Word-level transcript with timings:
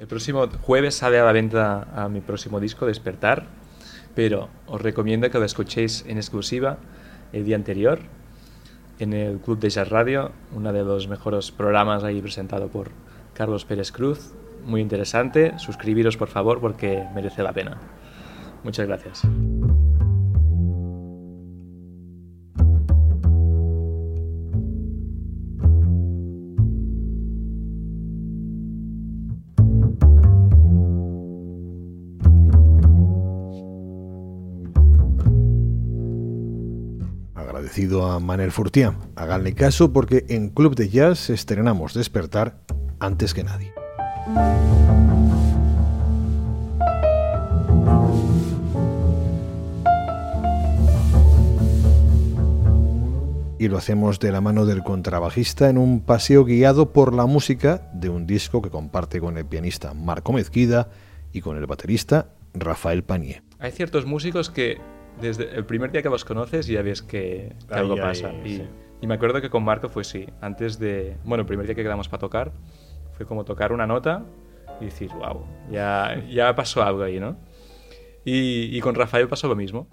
El 0.00 0.06
próximo 0.06 0.48
jueves 0.62 0.94
sale 0.94 1.18
a 1.18 1.24
la 1.24 1.32
venta 1.32 2.08
mi 2.10 2.20
próximo 2.20 2.60
disco, 2.60 2.86
Despertar, 2.86 3.46
pero 4.14 4.48
os 4.66 4.80
recomiendo 4.80 5.28
que 5.30 5.38
lo 5.38 5.44
escuchéis 5.44 6.04
en 6.06 6.18
exclusiva 6.18 6.78
el 7.32 7.44
día 7.44 7.56
anterior 7.56 7.98
en 8.98 9.12
el 9.12 9.38
Club 9.38 9.58
de 9.58 9.70
Jazz 9.70 9.88
Radio, 9.88 10.32
uno 10.54 10.72
de 10.72 10.84
los 10.84 11.08
mejores 11.08 11.50
programas 11.50 12.04
ahí 12.04 12.20
presentado 12.20 12.68
por 12.68 12.90
Carlos 13.34 13.64
Pérez 13.64 13.92
Cruz. 13.92 14.32
Muy 14.64 14.80
interesante. 14.80 15.58
Suscribiros 15.58 16.16
por 16.16 16.28
favor 16.28 16.60
porque 16.60 17.04
merece 17.14 17.42
la 17.42 17.52
pena. 17.52 17.78
Muchas 18.64 18.86
gracias. 18.86 19.22
A 38.02 38.18
Manel 38.18 38.50
Furtián. 38.50 38.96
Háganle 39.14 39.54
caso 39.54 39.92
porque 39.92 40.24
en 40.28 40.48
Club 40.48 40.74
de 40.74 40.88
Jazz 40.88 41.30
estrenamos 41.30 41.94
Despertar 41.94 42.60
antes 42.98 43.34
que 43.34 43.44
nadie. 43.44 43.72
Y 53.60 53.68
lo 53.68 53.76
hacemos 53.76 54.18
de 54.18 54.32
la 54.32 54.40
mano 54.40 54.64
del 54.64 54.82
contrabajista 54.82 55.68
en 55.68 55.78
un 55.78 56.00
paseo 56.00 56.44
guiado 56.44 56.92
por 56.92 57.12
la 57.14 57.26
música 57.26 57.90
de 57.92 58.08
un 58.08 58.26
disco 58.26 58.62
que 58.62 58.70
comparte 58.70 59.20
con 59.20 59.36
el 59.36 59.44
pianista 59.44 59.94
Marco 59.94 60.32
Mezquida 60.32 60.88
y 61.32 61.42
con 61.42 61.56
el 61.56 61.66
baterista 61.66 62.30
Rafael 62.54 63.04
Panier. 63.04 63.42
Hay 63.58 63.72
ciertos 63.72 64.06
músicos 64.06 64.50
que 64.50 64.78
desde 65.20 65.54
el 65.54 65.64
primer 65.64 65.90
día 65.92 66.02
que 66.02 66.08
los 66.08 66.24
conoces 66.24 66.66
ya 66.66 66.82
ves 66.82 67.02
que, 67.02 67.54
algo 67.70 67.96
pasa. 67.96 68.32
y, 68.44 68.62
me 69.06 69.14
acuerdo 69.14 69.40
que 69.40 69.50
con 69.50 69.64
Marco 69.64 69.88
fue 69.88 70.04
sí. 70.04 70.26
Antes 70.40 70.78
de. 70.78 71.16
Bueno, 71.24 71.42
el 71.42 71.46
primer 71.46 71.66
día 71.66 71.74
que 71.74 71.82
quedamos 71.82 72.08
para 72.08 72.20
tocar 72.20 72.52
fue 73.16 73.26
como 73.26 73.44
tocar 73.44 73.72
una 73.72 73.86
nota 73.86 74.24
y 74.80 74.86
decir, 74.86 75.10
wow, 75.12 75.44
ya, 75.70 76.22
ya 76.28 76.54
pasó 76.54 76.82
algo 76.82 77.02
ahí, 77.02 77.18
¿no? 77.18 77.36
Y, 78.24 78.76
y 78.76 78.80
con 78.80 78.94
Rafael 78.94 79.28
pasó 79.28 79.48
lo 79.48 79.56
mismo. 79.56 79.88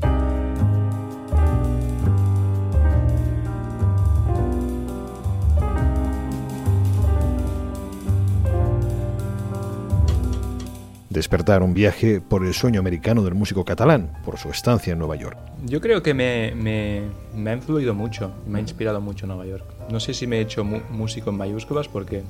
Despertar 11.15 11.63
un 11.63 11.73
viaje 11.73 12.21
por 12.21 12.45
el 12.45 12.53
sueño 12.53 12.79
americano 12.79 13.23
del 13.23 13.33
músico 13.33 13.63
catalán, 13.63 14.11
por 14.23 14.37
su 14.37 14.49
estancia 14.49 14.93
en 14.93 14.99
Nueva 14.99 15.15
York. 15.15 15.37
Yo 15.65 15.81
creo 15.81 16.03
que 16.03 16.13
me, 16.13 16.53
me, 16.55 17.01
me 17.35 17.51
ha 17.51 17.53
influido 17.53 17.93
mucho, 17.93 18.33
me 18.45 18.59
ha 18.59 18.61
inspirado 18.61 19.01
mucho 19.01 19.25
Nueva 19.25 19.45
York. 19.45 19.63
No 19.89 19.99
sé 19.99 20.13
si 20.13 20.27
me 20.27 20.37
he 20.37 20.41
hecho 20.41 20.63
músico 20.63 21.29
en 21.29 21.37
mayúsculas 21.37 21.87
porque 21.87 22.23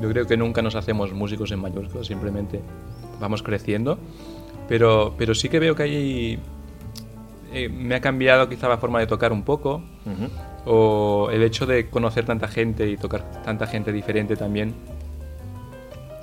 yo 0.00 0.10
creo 0.10 0.26
que 0.26 0.36
nunca 0.36 0.60
nos 0.60 0.74
hacemos 0.74 1.12
músicos 1.12 1.52
en 1.52 1.60
mayúsculas, 1.60 2.06
simplemente 2.06 2.60
vamos 3.20 3.42
creciendo, 3.42 3.98
pero, 4.68 5.14
pero 5.16 5.34
sí 5.34 5.48
que 5.48 5.58
veo 5.58 5.74
que 5.74 5.82
hay... 5.84 6.38
Eh, 7.52 7.68
me 7.68 7.94
ha 7.94 8.00
cambiado 8.00 8.48
quizá 8.48 8.68
la 8.68 8.78
forma 8.78 8.98
de 8.98 9.06
tocar 9.06 9.32
un 9.32 9.44
poco, 9.44 9.80
o 10.66 11.28
el 11.30 11.42
hecho 11.44 11.66
de 11.66 11.88
conocer 11.88 12.24
tanta 12.24 12.48
gente 12.48 12.88
y 12.88 12.96
tocar 12.96 13.42
tanta 13.44 13.68
gente 13.68 13.92
diferente 13.92 14.34
también 14.34 14.74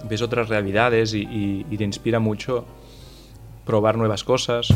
ves 0.10 0.22
otras 0.22 0.50
realidades 0.50 1.14
y, 1.14 1.66
y 1.70 1.78
te 1.78 1.84
inspira 1.84 2.20
mucho 2.20 2.66
probar 3.66 3.98
nuevas 3.98 4.24
cosas. 4.24 4.74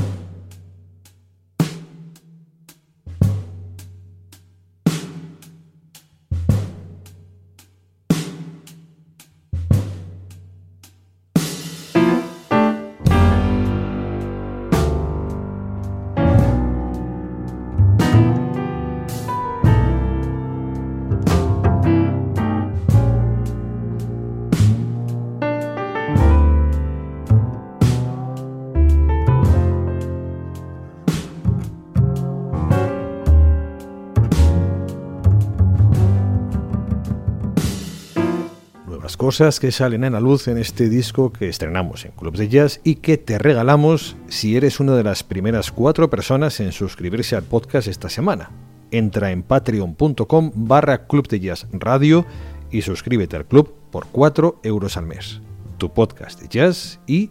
Cosas 39.05 39.60
que 39.60 39.71
salen 39.71 40.04
en 40.04 40.14
la 40.14 40.20
luz 40.20 40.48
en 40.48 40.58
este 40.58 40.89
disco 40.89 41.32
que 41.32 41.48
estrenamos 41.48 42.05
en 42.05 42.11
Club 42.11 42.36
de 42.36 42.49
Jazz 42.49 42.82
y 42.83 42.95
que 42.95 43.17
te 43.17 43.38
regalamos 43.38 44.17
si 44.27 44.58
eres 44.58 44.80
una 44.80 44.95
de 44.95 45.04
las 45.04 45.23
primeras 45.23 45.71
cuatro 45.71 46.10
personas 46.10 46.60
en 46.60 46.71
suscribirse 46.71 47.36
al 47.36 47.44
podcast 47.44 47.88
esta 47.88 48.10
semana. 48.10 48.49
Entra 48.89 49.32
en 49.32 49.44
patreon.com 49.44 50.52
barra 50.55 51.05
Club 51.05 51.27
de 51.27 51.39
Jazz 51.39 51.67
Radio 51.71 52.26
y 52.71 52.82
suscríbete 52.82 53.36
al 53.36 53.45
club 53.45 53.76
por 53.92 54.08
4 54.08 54.61
euros 54.64 54.98
al 54.98 55.05
mes. 55.05 55.42
Tu 55.77 55.94
podcast 55.94 56.42
de 56.42 56.48
jazz 56.48 56.99
y 57.05 57.30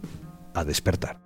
a 0.55 0.65
despertar. 0.65 1.24